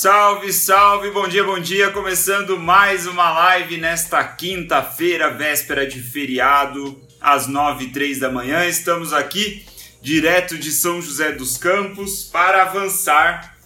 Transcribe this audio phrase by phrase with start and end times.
[0.00, 1.90] Salve, salve, bom dia, bom dia.
[1.90, 8.64] Começando mais uma live nesta quinta-feira, véspera de feriado, às nove e três da manhã.
[8.64, 9.62] Estamos aqui
[10.00, 13.58] direto de São José dos Campos para avançar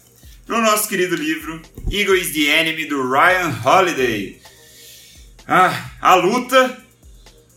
[0.48, 4.40] no nosso querido livro Ego is the Enemy do Ryan Holiday.
[5.46, 6.84] Ah, a luta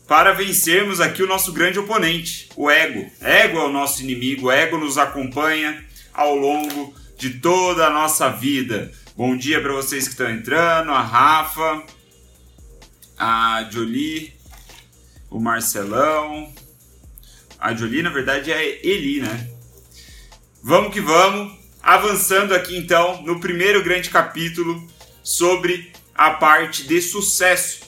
[0.07, 3.09] para vencermos aqui o nosso grande oponente, o ego.
[3.21, 5.83] Ego é o nosso inimigo, o ego nos acompanha
[6.13, 8.91] ao longo de toda a nossa vida.
[9.15, 11.83] Bom dia para vocês que estão entrando, a Rafa,
[13.17, 14.33] a Jolie,
[15.29, 16.53] o Marcelão.
[17.59, 19.49] A Jolie, na verdade, é Eli, né?
[20.61, 21.57] Vamos que vamos.
[21.81, 24.85] Avançando aqui então no primeiro grande capítulo
[25.23, 27.79] sobre a parte de sucesso.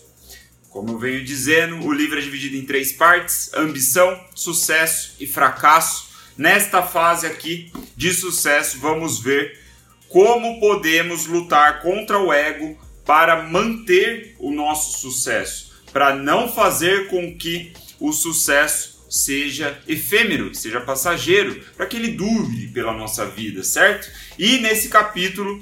[0.69, 6.08] Como eu venho dizendo, o livro é dividido em três partes: ambição, sucesso e fracasso.
[6.39, 9.59] Nesta fase aqui de sucesso, vamos ver
[10.07, 17.37] como podemos lutar contra o ego para manter o nosso sucesso, para não fazer com
[17.37, 24.09] que o sucesso seja efêmero, seja passageiro, para que ele dure pela nossa vida, certo?
[24.37, 25.61] E nesse capítulo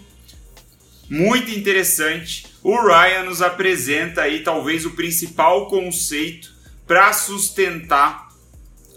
[1.10, 6.54] muito interessante, o Ryan nos apresenta aí talvez o principal conceito
[6.86, 8.32] para sustentar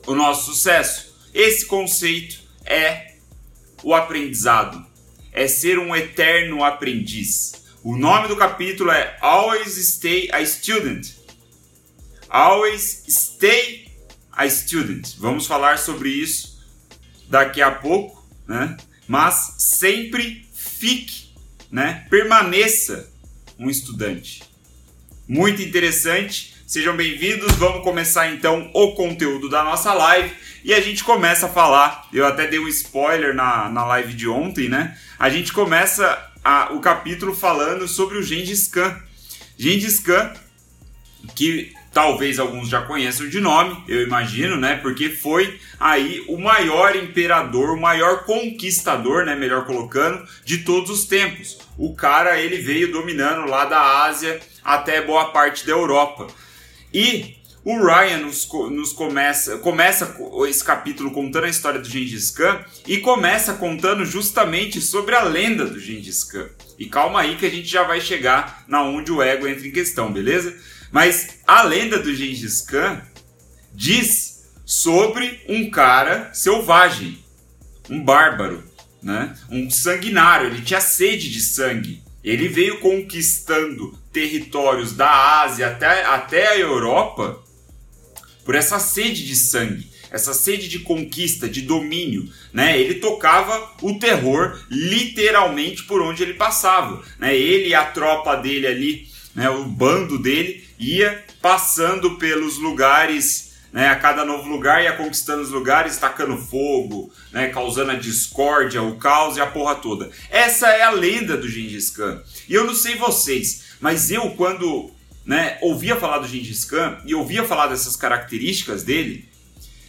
[0.07, 1.10] o nosso sucesso.
[1.33, 3.15] Esse conceito é
[3.83, 4.85] o aprendizado,
[5.33, 7.65] é ser um eterno aprendiz.
[7.83, 11.09] O nome do capítulo é Always Stay a Student.
[12.29, 13.91] Always Stay
[14.33, 15.17] a Student.
[15.19, 16.61] Vamos falar sobre isso
[17.29, 18.77] daqui a pouco, né?
[19.07, 21.31] Mas sempre fique,
[21.71, 22.07] né?
[22.11, 23.11] Permaneça
[23.59, 24.43] um estudante.
[25.27, 26.55] Muito interessante.
[26.71, 27.57] Sejam bem-vindos.
[27.57, 30.33] Vamos começar então o conteúdo da nossa live.
[30.63, 34.29] E a gente começa a falar, eu até dei um spoiler na, na live de
[34.29, 34.97] ontem, né?
[35.19, 38.97] A gente começa a, o capítulo falando sobre o Gengis Khan.
[39.59, 40.33] Gengis Khan,
[41.35, 44.77] que talvez alguns já conheçam de nome, eu imagino, né?
[44.77, 49.35] Porque foi aí o maior imperador, o maior conquistador, né?
[49.35, 51.59] Melhor colocando, de todos os tempos.
[51.77, 56.29] O cara ele veio dominando lá da Ásia até boa parte da Europa.
[56.93, 60.17] E o Ryan nos, nos, começa, começa
[60.49, 65.67] esse capítulo contando a história do Gengis Khan e começa contando justamente sobre a lenda
[65.67, 66.49] do Gengis Khan.
[66.79, 69.73] E calma aí que a gente já vai chegar na onde o ego entra em
[69.73, 70.57] questão, beleza?
[70.91, 73.03] Mas a lenda do Gengis Khan
[73.75, 77.23] diz sobre um cara selvagem,
[77.91, 78.65] um bárbaro,
[79.03, 79.37] né?
[79.51, 82.03] um sanguinário, ele tinha sede de sangue.
[82.23, 87.43] Ele veio conquistando territórios da Ásia até, até a Europa
[88.45, 92.79] por essa sede de sangue, essa sede de conquista, de domínio, né?
[92.79, 97.37] Ele tocava o terror literalmente por onde ele passava, né?
[97.37, 99.49] Ele e a tropa dele ali, né?
[99.49, 105.51] O bando dele ia passando pelos lugares né, a cada novo lugar ia conquistando os
[105.51, 110.11] lugares, tacando fogo, né, causando a discórdia, o caos e a porra toda.
[110.29, 112.23] Essa é a lenda do Gengis Khan.
[112.49, 114.91] E eu não sei vocês, mas eu quando
[115.25, 119.29] né, ouvia falar do Gengis Khan e ouvia falar dessas características dele,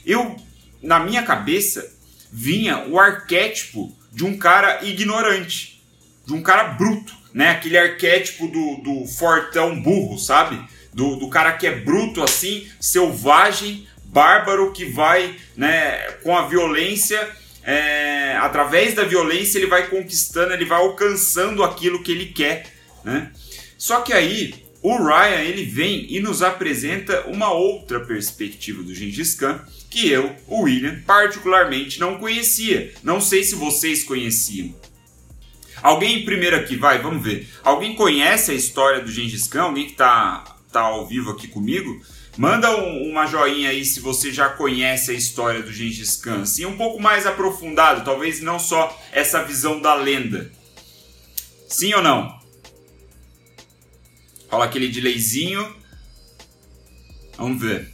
[0.05, 0.35] eu,
[0.81, 1.91] na minha cabeça,
[2.31, 5.81] vinha o arquétipo de um cara ignorante,
[6.25, 7.51] de um cara bruto, né?
[7.51, 10.61] Aquele arquétipo do, do fortão burro, sabe?
[10.93, 17.29] Do, do cara que é bruto assim, selvagem, bárbaro, que vai, né, com a violência,
[17.63, 22.65] é, através da violência, ele vai conquistando, ele vai alcançando aquilo que ele quer,
[23.03, 23.31] né?
[23.77, 29.35] Só que aí o Ryan ele vem e nos apresenta uma outra perspectiva do Gengis
[29.35, 32.93] Khan que eu, o William, particularmente não conhecia.
[33.03, 34.73] Não sei se vocês conheciam.
[35.83, 37.47] Alguém primeiro aqui, vai, vamos ver.
[37.63, 39.63] Alguém conhece a história do Gengis Khan?
[39.63, 42.01] Alguém que tá, tá ao vivo aqui comigo?
[42.37, 46.45] Manda um, uma joinha aí se você já conhece a história do Gengis Khan.
[46.45, 50.51] Sim, um pouco mais aprofundado, talvez não só essa visão da lenda.
[51.67, 52.39] Sim ou não?
[54.49, 55.75] Rola aquele delayzinho.
[57.37, 57.89] Vamos ver.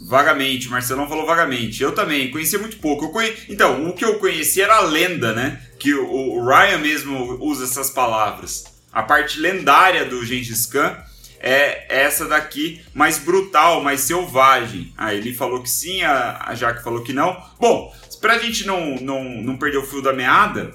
[0.00, 1.82] Vagamente, Marcelão falou vagamente.
[1.82, 3.10] Eu também, conhecia muito pouco.
[3.10, 3.34] Conhe...
[3.48, 5.60] Então, o que eu conhecia era a lenda, né?
[5.78, 8.77] Que o Ryan mesmo usa essas palavras.
[8.92, 10.96] A parte lendária do Gengis Khan
[11.40, 14.92] é essa daqui, mais brutal, mais selvagem.
[14.96, 17.40] Ah, ele falou que sim, a, a Jaque falou que não.
[17.60, 20.74] Bom, pra gente não, não, não perder o fio da meada,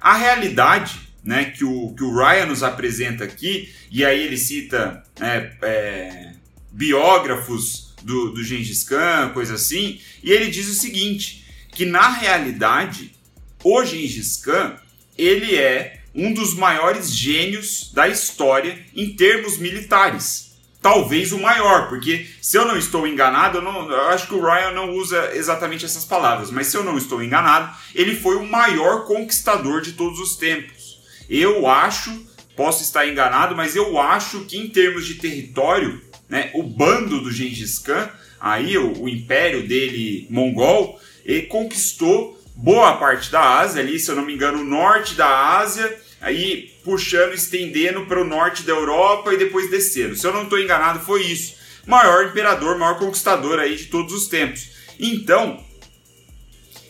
[0.00, 5.02] a realidade né, que, o, que o Ryan nos apresenta aqui, e aí ele cita
[5.20, 6.32] é, é,
[6.72, 13.14] biógrafos do, do Gengis Khan, coisa assim, e ele diz o seguinte, que na realidade,
[13.62, 14.76] o Gengis Khan,
[15.16, 20.48] ele é um dos maiores gênios da história em termos militares
[20.80, 24.40] talvez o maior, porque se eu não estou enganado, eu, não, eu, acho que o
[24.40, 28.46] Ryan não usa exatamente essas palavras, mas se eu não estou enganado, ele foi o
[28.46, 31.00] maior conquistador de todos os tempos.
[31.28, 32.26] Eu acho,
[32.56, 37.30] posso estar enganado, mas eu acho que em termos de território, né, o bando do
[37.30, 38.08] Gengis Khan,
[38.40, 44.16] aí o, o império dele mongol, ele conquistou boa parte da Ásia ali, se eu
[44.16, 49.32] não me engano, o norte da Ásia aí puxando, estendendo para o norte da Europa
[49.32, 50.16] e depois descendo.
[50.16, 51.56] Se eu não estou enganado, foi isso.
[51.86, 54.70] Maior imperador, maior conquistador aí de todos os tempos.
[54.98, 55.64] Então,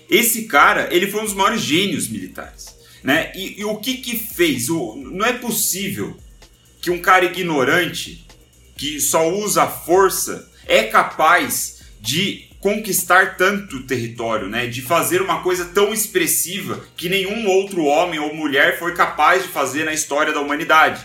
[0.09, 2.75] esse cara, ele foi um dos maiores gênios militares.
[3.05, 3.31] Né?
[3.35, 4.70] E, e o que que fez?
[4.70, 6.17] O, não é possível
[6.81, 8.26] que um cara ignorante,
[8.76, 14.66] que só usa força, é capaz de conquistar tanto território, né?
[14.66, 19.49] De fazer uma coisa tão expressiva que nenhum outro homem ou mulher foi capaz de
[19.49, 21.05] fazer na história da humanidade.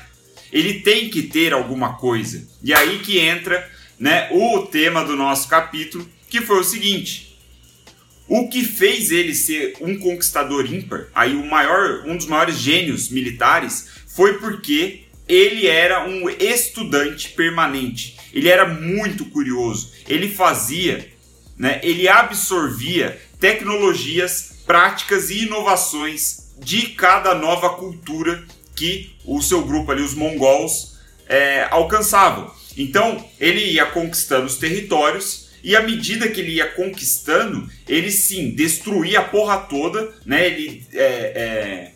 [0.52, 2.48] Ele tem que ter alguma coisa.
[2.62, 3.70] E aí que entra,
[4.00, 7.38] né, o tema do nosso capítulo, que foi o seguinte:
[8.28, 13.10] o que fez ele ser um conquistador ímpar, aí o maior, um dos maiores gênios
[13.10, 18.18] militares, foi porque ele era um estudante permanente.
[18.34, 19.92] Ele era muito curioso.
[20.08, 21.13] Ele fazia
[21.58, 28.44] né, ele absorvia tecnologias, práticas e inovações de cada nova cultura
[28.76, 30.98] que o seu grupo ali, os mongols,
[31.28, 32.52] é, alcançavam.
[32.78, 38.52] Então ele ia conquistando os territórios e à medida que ele ia conquistando, ele sim
[38.52, 40.46] destruía a porra toda, né?
[40.48, 41.92] Ele é, é,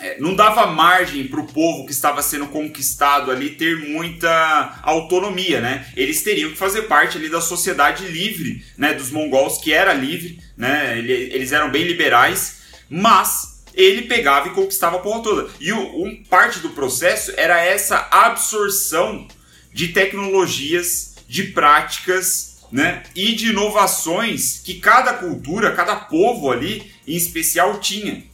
[0.00, 5.60] é, não dava margem para o povo que estava sendo conquistado ali ter muita autonomia,
[5.60, 5.86] né?
[5.96, 8.94] Eles teriam que fazer parte ali da sociedade livre, né?
[8.94, 10.98] Dos mongols que era livre, né?
[10.98, 12.58] Eles eram bem liberais,
[12.88, 15.50] mas ele pegava e conquistava a porra toda.
[15.60, 19.28] E um parte do processo era essa absorção
[19.72, 23.02] de tecnologias, de práticas, né?
[23.14, 28.24] E de inovações que cada cultura, cada povo ali, em especial, tinha.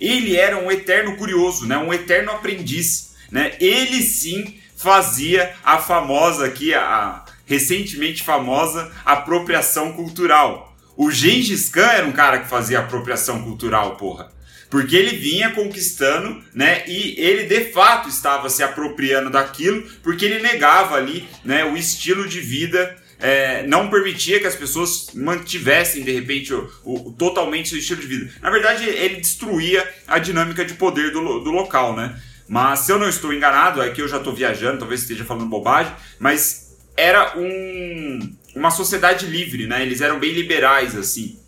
[0.00, 1.76] Ele era um eterno curioso, né?
[1.76, 3.14] um eterno aprendiz.
[3.30, 3.54] Né?
[3.60, 10.76] Ele sim fazia a famosa aqui, a recentemente famosa apropriação cultural.
[10.96, 14.30] O Gengis Khan era um cara que fazia apropriação cultural, porra.
[14.68, 16.84] Porque ele vinha conquistando, né?
[16.86, 22.28] E ele de fato estava se apropriando daquilo, porque ele negava ali, né, o estilo
[22.28, 27.78] de vida é, não permitia que as pessoas mantivessem de repente o, o, totalmente seu
[27.78, 28.30] estilo de vida.
[28.40, 32.20] Na verdade, ele destruía a dinâmica de poder do, do local, né?
[32.48, 35.46] Mas se eu não estou enganado, é que eu já estou viajando, talvez esteja falando
[35.46, 39.82] bobagem, mas era um, uma sociedade livre, né?
[39.82, 41.38] Eles eram bem liberais, assim.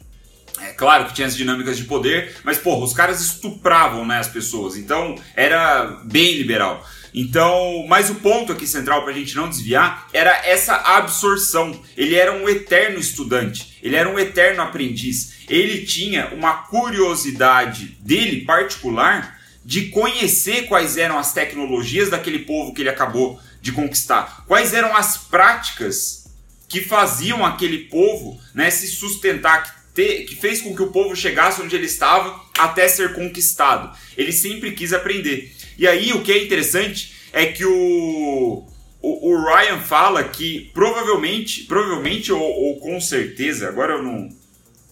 [0.60, 4.28] É claro que tinha as dinâmicas de poder, mas, porra, os caras estupravam né, as
[4.28, 6.86] pessoas, então era bem liberal.
[7.14, 11.80] Então, mas o ponto aqui central para a gente não desviar era essa absorção.
[11.96, 15.40] Ele era um eterno estudante, ele era um eterno aprendiz.
[15.48, 22.82] Ele tinha uma curiosidade dele particular de conhecer quais eram as tecnologias daquele povo que
[22.82, 26.20] ele acabou de conquistar, quais eram as práticas
[26.68, 31.60] que faziam aquele povo né, se sustentar, que, que fez com que o povo chegasse
[31.60, 33.94] onde ele estava até ser conquistado.
[34.16, 35.52] Ele sempre quis aprender.
[35.80, 38.66] E aí o que é interessante é que o,
[39.00, 44.28] o, o Ryan fala que provavelmente, provavelmente ou, ou, com certeza, agora eu não,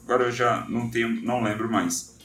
[0.02, 2.16] agora eu já não tenho, não lembro mais.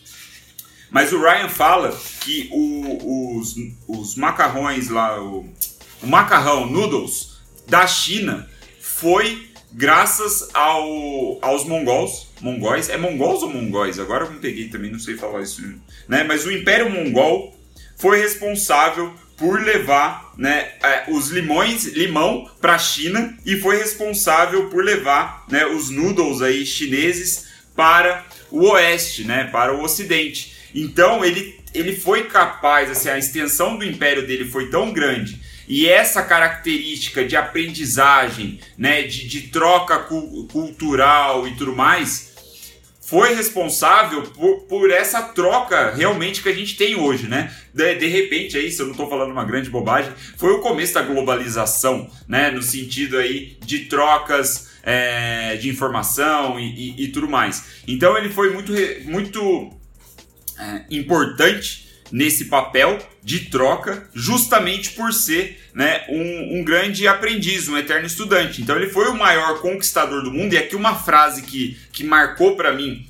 [0.90, 1.92] Mas o Ryan fala
[2.22, 3.56] que o, os,
[3.86, 5.46] os macarrões lá, o,
[6.02, 8.48] o macarrão noodles da China
[8.80, 14.00] foi graças ao, aos mongols, mongóis, é mongols ou mongóis?
[14.00, 15.62] Agora eu não peguei também, não sei falar isso,
[16.08, 16.24] né?
[16.24, 17.53] Mas o Império Mongol
[18.04, 24.70] foi responsável por levar né, é, os limões, limão para a China e foi responsável
[24.70, 30.54] por levar né, os noodles aí chineses para o oeste, né, para o ocidente.
[30.76, 35.88] Então ele, ele foi capaz, assim, a extensão do império dele foi tão grande e
[35.88, 42.33] essa característica de aprendizagem, né, de, de troca cu cultural e tudo mais,
[43.14, 47.56] foi responsável por, por essa troca realmente que a gente tem hoje, né?
[47.72, 50.96] De, de repente, aí, se eu não estou falando uma grande bobagem, foi o começo
[50.96, 52.50] da globalização, né?
[52.50, 57.84] No sentido aí de trocas é, de informação e, e, e, tudo mais.
[57.88, 58.74] Então ele foi muito,
[59.06, 59.70] muito
[60.58, 67.76] é, importante nesse papel de troca, justamente por ser né, um, um, grande aprendiz, um
[67.76, 68.62] eterno estudante.
[68.62, 70.54] Então ele foi o maior conquistador do mundo.
[70.54, 73.10] E aqui uma frase que, que marcou para mim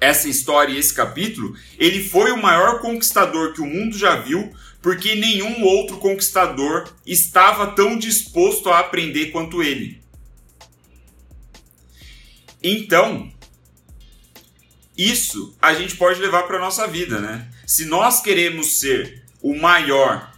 [0.00, 4.52] essa história e esse capítulo, ele foi o maior conquistador que o mundo já viu,
[4.82, 10.02] porque nenhum outro conquistador estava tão disposto a aprender quanto ele.
[12.60, 13.32] Então,
[14.96, 17.48] isso a gente pode levar para nossa vida, né?
[17.68, 20.32] Se nós queremos ser o maior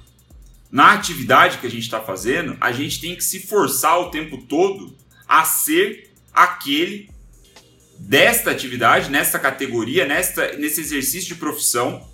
[0.69, 4.37] na atividade que a gente está fazendo, a gente tem que se forçar o tempo
[4.37, 7.09] todo a ser aquele
[8.01, 12.05] desta atividade, nesta categoria, nesta, nesse exercício de profissão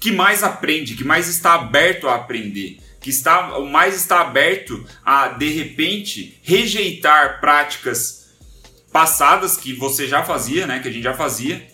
[0.00, 5.28] que mais aprende, que mais está aberto a aprender, que está mais está aberto a
[5.28, 8.30] de repente rejeitar práticas
[8.90, 11.70] passadas que você já fazia, né, que a gente já fazia,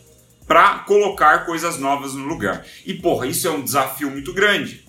[0.49, 2.65] para colocar coisas novas no lugar.
[2.87, 4.85] E porra, isso é um desafio muito grande,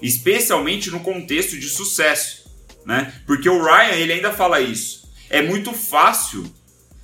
[0.00, 2.48] especialmente no contexto de sucesso,
[2.86, 3.12] né?
[3.26, 5.10] Porque o Ryan ele ainda fala isso.
[5.28, 6.46] É muito fácil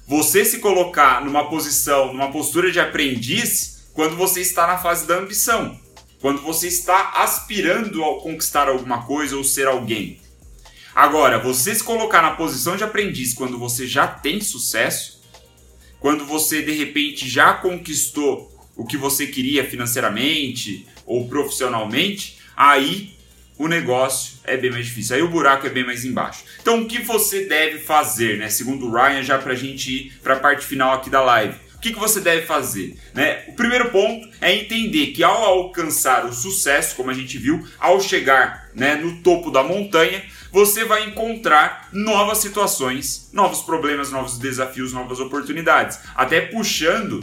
[0.06, 5.16] você se colocar numa posição, numa postura de aprendiz quando você está na fase da
[5.16, 5.78] ambição,
[6.20, 10.20] quando você está aspirando a conquistar alguma coisa ou ser alguém.
[10.94, 15.17] Agora, você se colocar na posição de aprendiz quando você já tem sucesso,
[16.00, 23.16] quando você de repente já conquistou o que você queria financeiramente ou profissionalmente, aí
[23.58, 25.16] o negócio é bem mais difícil.
[25.16, 26.44] Aí o buraco é bem mais embaixo.
[26.62, 28.48] Então, o que você deve fazer, né?
[28.48, 31.56] Segundo o Ryan, já para a gente ir para a parte final aqui da live.
[31.74, 32.98] O que, que você deve fazer?
[33.14, 33.44] Né?
[33.48, 38.00] O primeiro ponto é entender que ao alcançar o sucesso, como a gente viu, ao
[38.00, 44.92] chegar né, no topo da montanha, você vai encontrar novas situações, novos problemas, novos desafios,
[44.92, 45.98] novas oportunidades.
[46.14, 47.22] Até puxando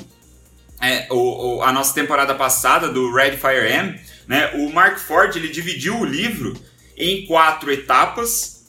[0.82, 4.52] é, o, o, a nossa temporada passada do Red Fire M, né?
[4.56, 6.54] O Mark Ford ele dividiu o livro
[6.98, 8.66] em quatro etapas,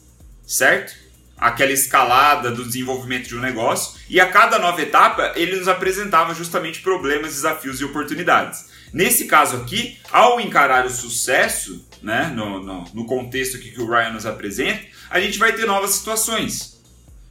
[0.47, 0.95] certo?
[1.37, 6.35] Aquela escalada do desenvolvimento de um negócio, e a cada nova etapa ele nos apresentava
[6.35, 8.67] justamente problemas, desafios e oportunidades.
[8.93, 13.89] Nesse caso aqui, ao encarar o sucesso, né, no, no, no contexto aqui que o
[13.89, 16.81] Ryan nos apresenta, a gente vai ter novas situações.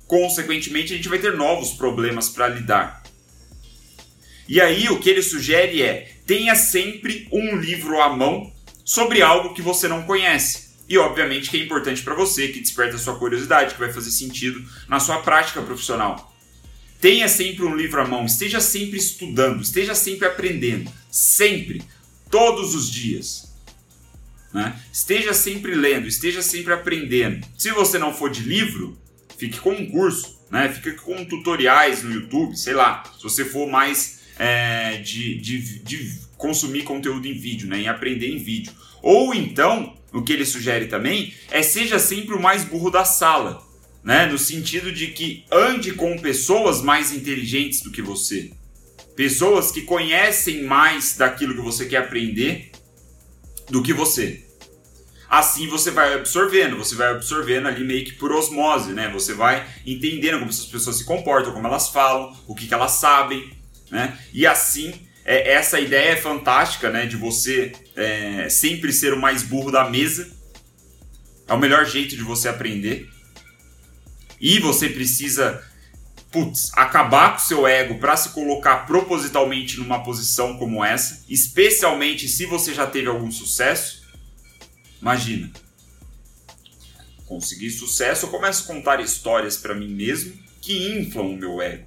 [0.07, 3.03] Consequentemente, a gente vai ter novos problemas para lidar.
[4.47, 8.51] E aí, o que ele sugere é tenha sempre um livro à mão
[8.83, 10.65] sobre algo que você não conhece.
[10.87, 14.11] E obviamente que é importante para você, que desperta a sua curiosidade, que vai fazer
[14.11, 16.31] sentido na sua prática profissional.
[17.01, 21.81] Tenha sempre um livro à mão, esteja sempre estudando, esteja sempre aprendendo, sempre,
[22.29, 23.54] todos os dias.
[24.55, 24.73] Né?
[24.89, 27.45] Esteja sempre lendo, esteja sempre aprendendo.
[27.57, 28.97] Se você não for de livro,
[29.37, 30.69] fique com um curso, né?
[30.69, 33.03] fique com tutoriais no YouTube, sei lá.
[33.17, 38.29] Se você for mais é, de, de, de, consumir conteúdo em vídeo, né, em aprender
[38.29, 38.71] em vídeo.
[39.01, 43.61] Ou então, o que ele sugere também é seja sempre o mais burro da sala,
[44.05, 48.51] né, no sentido de que ande com pessoas mais inteligentes do que você,
[49.17, 52.71] pessoas que conhecem mais daquilo que você quer aprender
[53.69, 54.44] do que você.
[55.29, 59.09] Assim você vai absorvendo, você vai absorvendo ali meio que por osmose, né?
[59.09, 62.91] Você vai entendendo como essas pessoas se comportam, como elas falam, o que, que elas
[62.91, 63.51] sabem,
[63.89, 64.17] né?
[64.33, 64.93] E assim,
[65.25, 67.07] é, essa ideia é fantástica, né?
[67.07, 70.31] De você é, sempre ser o mais burro da mesa.
[71.47, 73.09] É o melhor jeito de você aprender.
[74.39, 75.63] E você precisa,
[76.31, 82.27] putz, acabar com o seu ego para se colocar propositalmente numa posição como essa, especialmente
[82.27, 84.04] se você já teve algum sucesso.
[85.01, 85.51] Imagina,
[87.25, 91.85] conseguir sucesso, eu começo a contar histórias para mim mesmo que inflam o meu ego,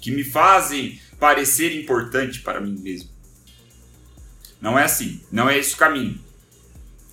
[0.00, 3.10] que me fazem parecer importante para mim mesmo.
[4.60, 6.20] Não é assim, não é esse o caminho.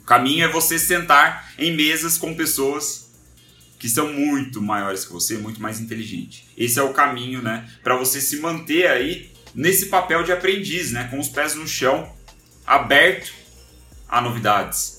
[0.02, 3.04] O caminho é você sentar em mesas com pessoas
[3.80, 6.46] que são muito maiores que você, muito mais inteligentes.
[6.58, 11.08] Esse é o caminho, né, para você se manter aí nesse papel de aprendiz, né,
[11.10, 12.12] com os pés no chão,
[12.66, 13.34] aberto
[14.08, 14.93] a novidades.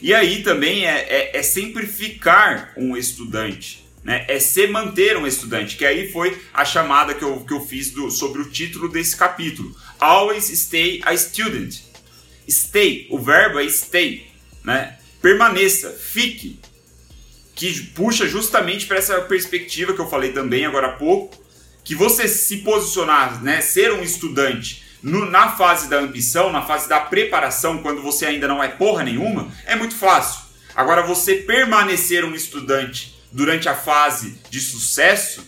[0.00, 5.26] E aí também é, é, é sempre ficar um estudante né, é se manter um
[5.26, 8.88] estudante, que aí foi a chamada que eu, que eu fiz do, sobre o título
[8.88, 9.74] desse capítulo.
[9.98, 11.80] Always stay a student.
[12.48, 14.30] Stay, o verbo é stay,
[14.62, 14.96] né?
[15.20, 16.60] Permaneça, fique.
[17.56, 21.44] Que puxa justamente para essa perspectiva que eu falei também agora há pouco,
[21.82, 26.88] que você se posicionar, né, ser um estudante no, na fase da ambição, na fase
[26.88, 30.40] da preparação, quando você ainda não é porra nenhuma, é muito fácil.
[30.74, 35.46] Agora, você permanecer um estudante durante a fase de sucesso,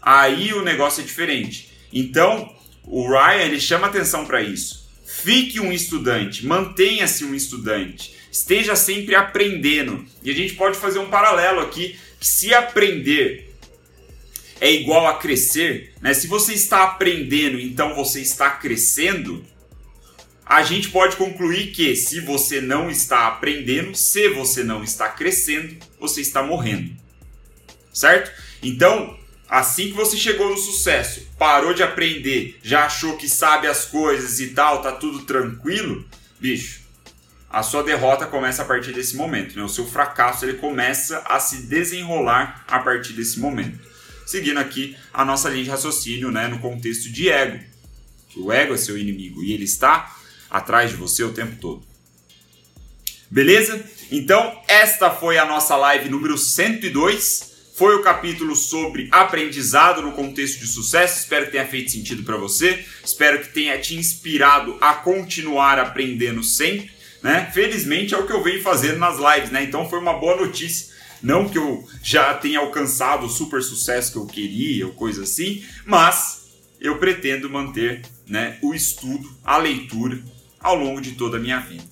[0.00, 1.72] aí o negócio é diferente.
[1.92, 4.88] Então, o Ryan ele chama atenção para isso.
[5.04, 10.06] Fique um estudante, mantenha-se um estudante, esteja sempre aprendendo.
[10.22, 13.49] E a gente pode fazer um paralelo aqui, se aprender
[14.60, 16.12] é igual a crescer, né?
[16.12, 19.44] Se você está aprendendo, então você está crescendo.
[20.44, 25.76] A gente pode concluir que se você não está aprendendo, se você não está crescendo,
[25.98, 26.94] você está morrendo.
[27.92, 28.30] Certo?
[28.62, 29.16] Então,
[29.48, 34.40] assim que você chegou no sucesso, parou de aprender, já achou que sabe as coisas
[34.40, 36.04] e tal, tá tudo tranquilo,
[36.38, 36.80] bicho,
[37.48, 39.62] a sua derrota começa a partir desse momento, né?
[39.64, 43.89] O seu fracasso ele começa a se desenrolar a partir desse momento.
[44.30, 47.58] Seguindo aqui a nossa linha de raciocínio, né, no contexto de ego.
[48.36, 50.16] O ego é seu inimigo e ele está
[50.48, 51.82] atrás de você o tempo todo.
[53.28, 53.84] Beleza?
[54.08, 57.72] Então, esta foi a nossa live número 102.
[57.74, 61.18] Foi o capítulo sobre aprendizado no contexto de sucesso.
[61.18, 62.84] Espero que tenha feito sentido para você.
[63.04, 67.50] Espero que tenha te inspirado a continuar aprendendo sempre né?
[67.52, 69.62] Felizmente é o que eu venho fazendo nas lives, né?
[69.62, 70.89] Então foi uma boa notícia.
[71.22, 75.64] Não que eu já tenha alcançado o super sucesso que eu queria ou coisa assim,
[75.84, 76.48] mas
[76.80, 80.18] eu pretendo manter né, o estudo, a leitura
[80.58, 81.84] ao longo de toda a minha vida.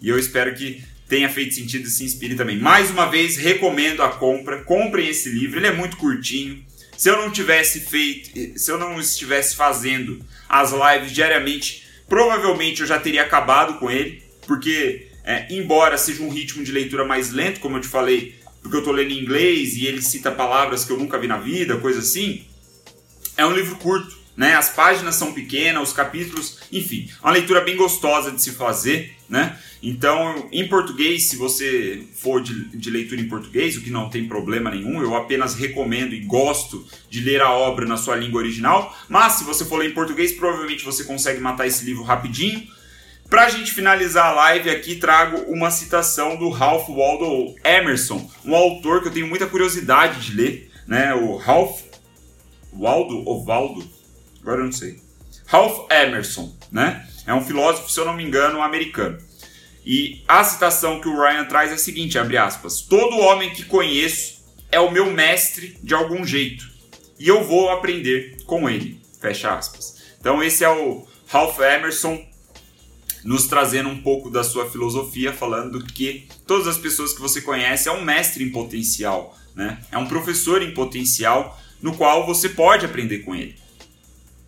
[0.00, 2.58] E eu espero que tenha feito sentido e se inspire também.
[2.58, 4.62] Mais uma vez, recomendo a compra.
[4.64, 6.64] Comprem esse livro, ele é muito curtinho.
[6.96, 12.86] Se eu não tivesse feito, se eu não estivesse fazendo as lives diariamente, provavelmente eu
[12.86, 17.60] já teria acabado com ele porque é, embora seja um ritmo de leitura mais lento,
[17.60, 18.34] como eu te falei,
[18.64, 21.36] porque eu estou lendo em inglês e ele cita palavras que eu nunca vi na
[21.36, 22.46] vida, coisa assim,
[23.36, 24.54] é um livro curto, né?
[24.54, 29.58] As páginas são pequenas, os capítulos, enfim, uma leitura bem gostosa de se fazer, né?
[29.82, 34.26] Então, em português, se você for de, de, leitura em português, o que não tem
[34.26, 38.96] problema nenhum, eu apenas recomendo e gosto de ler a obra na sua língua original.
[39.10, 42.66] Mas se você for ler em português, provavelmente você consegue matar esse livro rapidinho.
[43.34, 48.54] Para a gente finalizar a live aqui, trago uma citação do Ralph Waldo Emerson, um
[48.54, 51.12] autor que eu tenho muita curiosidade de ler, né?
[51.14, 51.80] O Ralph
[52.72, 53.84] Waldo ou Valdo,
[54.40, 55.00] agora eu não sei.
[55.46, 57.08] Ralph Emerson, né?
[57.26, 59.18] É um filósofo, se eu não me engano, americano.
[59.84, 63.64] E a citação que o Ryan traz é a seguinte, abre aspas: Todo homem que
[63.64, 66.70] conheço é o meu mestre de algum jeito,
[67.18, 69.02] e eu vou aprender com ele.
[69.20, 70.04] Fecha aspas.
[70.20, 72.32] Então esse é o Ralph Emerson,
[73.24, 77.88] nos trazendo um pouco da sua filosofia, falando que todas as pessoas que você conhece
[77.88, 79.78] é um mestre em potencial, né?
[79.90, 83.56] É um professor em potencial no qual você pode aprender com ele.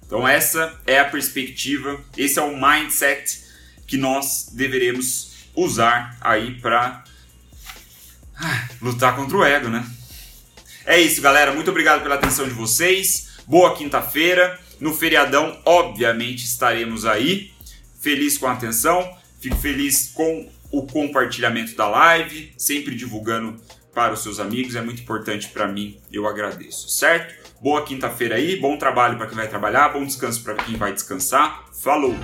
[0.07, 3.45] Então essa é a perspectiva, esse é o mindset
[3.87, 7.03] que nós deveremos usar aí para
[8.37, 9.89] ah, lutar contra o ego, né?
[10.85, 11.53] É isso, galera.
[11.53, 13.41] Muito obrigado pela atenção de vocês.
[13.47, 14.61] Boa quinta-feira.
[14.79, 17.56] No feriadão, obviamente, estaremos aí
[18.07, 23.61] feliz com a atenção, fico feliz com o compartilhamento da live, sempre divulgando
[23.93, 27.35] para os seus amigos, é muito importante para mim, eu agradeço, certo?
[27.61, 31.65] Boa quinta-feira aí, bom trabalho para quem vai trabalhar, bom descanso para quem vai descansar.
[31.83, 32.15] Falou!